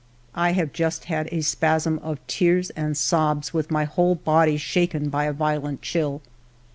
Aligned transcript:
"I 0.47 0.53
have 0.53 0.73
just 0.73 1.05
had 1.05 1.29
a 1.31 1.41
spasm 1.41 1.99
of 1.99 2.25
tears 2.25 2.71
and 2.71 2.97
sobs 2.97 3.53
with 3.53 3.69
my 3.69 3.83
whole 3.83 4.15
body 4.15 4.57
shaken 4.57 5.09
by 5.09 5.25
a 5.25 5.31
violent 5.31 5.83
chill. 5.83 6.23